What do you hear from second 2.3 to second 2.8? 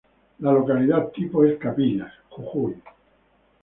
Jujuy.